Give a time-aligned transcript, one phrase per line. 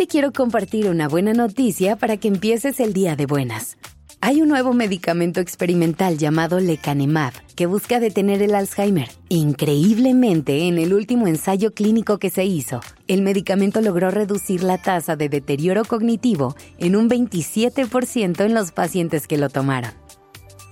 [0.00, 3.76] te quiero compartir una buena noticia para que empieces el día de buenas.
[4.22, 9.10] Hay un nuevo medicamento experimental llamado lecanemab que busca detener el Alzheimer.
[9.28, 15.16] Increíblemente, en el último ensayo clínico que se hizo, el medicamento logró reducir la tasa
[15.16, 19.92] de deterioro cognitivo en un 27% en los pacientes que lo tomaron.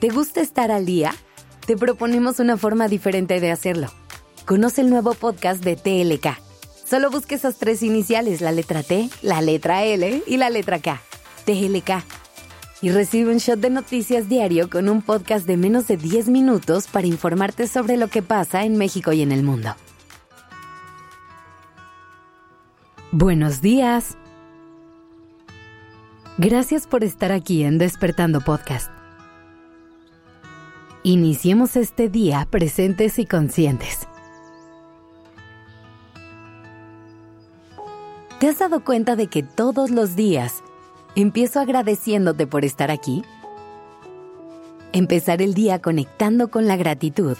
[0.00, 1.14] ¿Te gusta estar al día?
[1.66, 3.88] Te proponemos una forma diferente de hacerlo.
[4.46, 6.47] Conoce el nuevo podcast de TLK.
[6.88, 11.02] Solo busque esas tres iniciales, la letra T, la letra L y la letra K.
[11.44, 12.04] TLK
[12.80, 16.86] y recibe un shot de noticias diario con un podcast de menos de 10 minutos
[16.86, 19.74] para informarte sobre lo que pasa en México y en el mundo.
[23.10, 24.16] Buenos días.
[26.36, 28.92] Gracias por estar aquí en Despertando Podcast.
[31.02, 34.06] Iniciemos este día presentes y conscientes.
[38.38, 40.62] ¿Te has dado cuenta de que todos los días
[41.16, 43.24] empiezo agradeciéndote por estar aquí?
[44.92, 47.36] Empezar el día conectando con la gratitud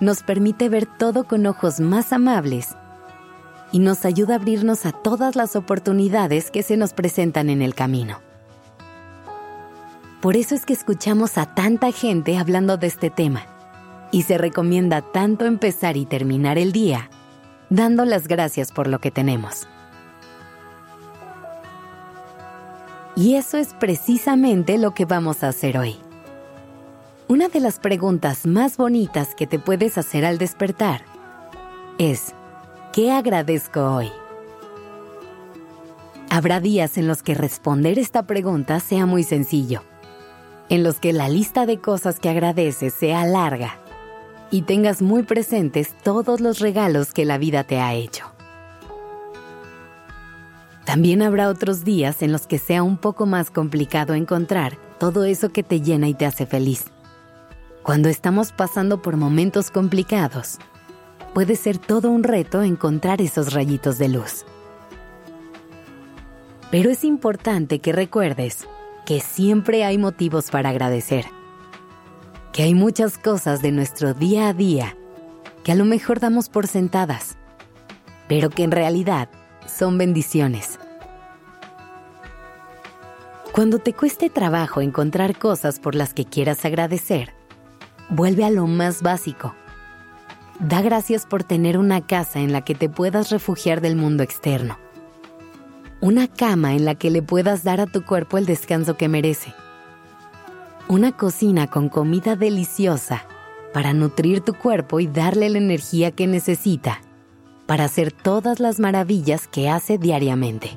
[0.00, 2.68] nos permite ver todo con ojos más amables
[3.72, 7.74] y nos ayuda a abrirnos a todas las oportunidades que se nos presentan en el
[7.74, 8.20] camino.
[10.22, 13.42] Por eso es que escuchamos a tanta gente hablando de este tema
[14.12, 17.10] y se recomienda tanto empezar y terminar el día
[17.68, 19.68] dando las gracias por lo que tenemos.
[23.16, 25.96] Y eso es precisamente lo que vamos a hacer hoy.
[27.28, 31.02] Una de las preguntas más bonitas que te puedes hacer al despertar
[31.98, 32.34] es,
[32.92, 34.10] ¿qué agradezco hoy?
[36.28, 39.82] Habrá días en los que responder esta pregunta sea muy sencillo,
[40.68, 43.78] en los que la lista de cosas que agradeces sea larga
[44.50, 48.32] y tengas muy presentes todos los regalos que la vida te ha hecho.
[50.90, 55.50] También habrá otros días en los que sea un poco más complicado encontrar todo eso
[55.50, 56.86] que te llena y te hace feliz.
[57.84, 60.58] Cuando estamos pasando por momentos complicados,
[61.32, 64.44] puede ser todo un reto encontrar esos rayitos de luz.
[66.72, 68.66] Pero es importante que recuerdes
[69.06, 71.24] que siempre hay motivos para agradecer.
[72.52, 74.96] Que hay muchas cosas de nuestro día a día
[75.62, 77.36] que a lo mejor damos por sentadas,
[78.26, 79.28] pero que en realidad
[79.80, 80.78] son bendiciones.
[83.50, 87.32] Cuando te cueste trabajo encontrar cosas por las que quieras agradecer,
[88.10, 89.54] vuelve a lo más básico.
[90.58, 94.76] Da gracias por tener una casa en la que te puedas refugiar del mundo externo.
[96.02, 99.54] Una cama en la que le puedas dar a tu cuerpo el descanso que merece.
[100.88, 103.24] Una cocina con comida deliciosa
[103.72, 107.00] para nutrir tu cuerpo y darle la energía que necesita
[107.70, 110.76] para hacer todas las maravillas que hace diariamente.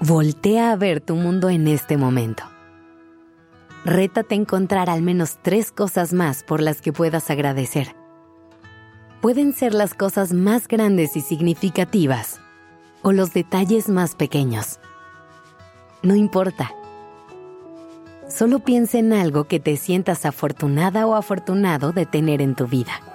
[0.00, 2.42] Voltea a ver tu mundo en este momento.
[3.84, 7.94] Rétate a encontrar al menos tres cosas más por las que puedas agradecer.
[9.20, 12.40] Pueden ser las cosas más grandes y significativas
[13.02, 14.80] o los detalles más pequeños.
[16.02, 16.72] No importa.
[18.26, 23.11] Solo piensa en algo que te sientas afortunada o afortunado de tener en tu vida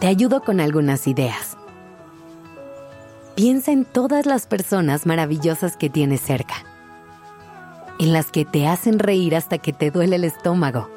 [0.00, 1.58] te ayudo con algunas ideas.
[3.34, 6.54] Piensa en todas las personas maravillosas que tienes cerca,
[7.98, 10.88] en las que te hacen reír hasta que te duele el estómago,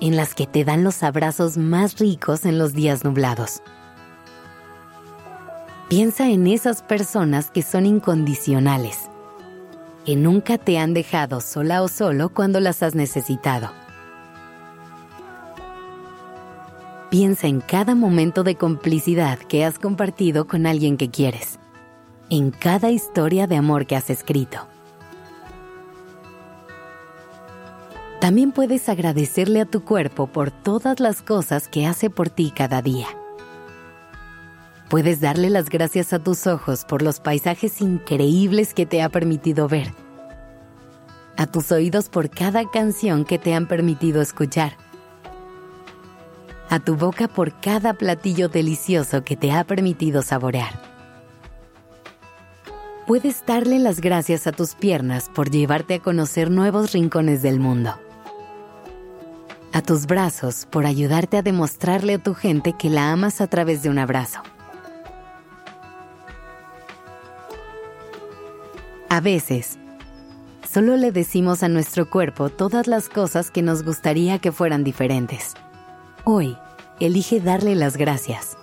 [0.00, 3.62] en las que te dan los abrazos más ricos en los días nublados.
[5.90, 9.10] Piensa en esas personas que son incondicionales,
[10.06, 13.81] que nunca te han dejado sola o solo cuando las has necesitado
[17.12, 21.58] Piensa en cada momento de complicidad que has compartido con alguien que quieres,
[22.30, 24.66] en cada historia de amor que has escrito.
[28.18, 32.80] También puedes agradecerle a tu cuerpo por todas las cosas que hace por ti cada
[32.80, 33.08] día.
[34.88, 39.68] Puedes darle las gracias a tus ojos por los paisajes increíbles que te ha permitido
[39.68, 39.92] ver,
[41.36, 44.78] a tus oídos por cada canción que te han permitido escuchar
[46.72, 50.80] a tu boca por cada platillo delicioso que te ha permitido saborear.
[53.06, 57.94] Puedes darle las gracias a tus piernas por llevarte a conocer nuevos rincones del mundo.
[59.74, 63.82] A tus brazos por ayudarte a demostrarle a tu gente que la amas a través
[63.82, 64.40] de un abrazo.
[69.10, 69.78] A veces,
[70.66, 75.52] solo le decimos a nuestro cuerpo todas las cosas que nos gustaría que fueran diferentes.
[76.24, 76.56] Hoy,
[77.00, 78.56] elige darle las gracias.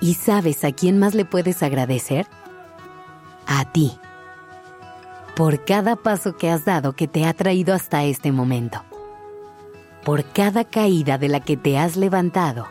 [0.00, 2.26] ¿Y sabes a quién más le puedes agradecer?
[3.46, 3.98] A ti.
[5.34, 8.82] Por cada paso que has dado que te ha traído hasta este momento.
[10.02, 12.68] Por cada caída de la que te has levantado.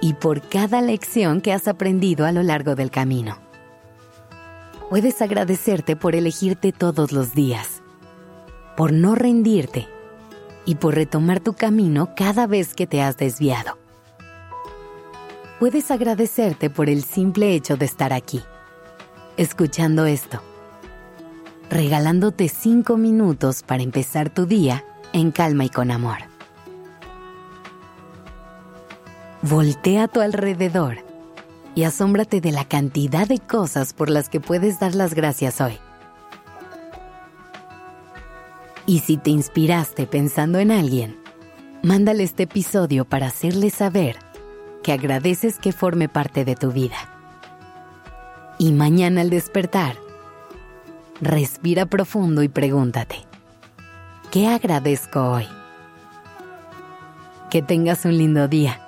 [0.00, 3.36] Y por cada lección que has aprendido a lo largo del camino.
[4.88, 7.82] Puedes agradecerte por elegirte todos los días.
[8.74, 9.97] Por no rendirte.
[10.68, 13.78] Y por retomar tu camino cada vez que te has desviado
[15.58, 18.42] puedes agradecerte por el simple hecho de estar aquí,
[19.38, 20.42] escuchando esto,
[21.70, 24.84] regalándote cinco minutos para empezar tu día
[25.14, 26.18] en calma y con amor.
[29.40, 30.98] Voltea a tu alrededor
[31.74, 35.78] y asómbrate de la cantidad de cosas por las que puedes dar las gracias hoy.
[38.88, 41.20] Y si te inspiraste pensando en alguien,
[41.82, 44.16] mándale este episodio para hacerle saber
[44.82, 46.96] que agradeces que forme parte de tu vida.
[48.58, 49.96] Y mañana al despertar,
[51.20, 53.26] respira profundo y pregúntate,
[54.30, 55.46] ¿qué agradezco hoy?
[57.50, 58.87] Que tengas un lindo día.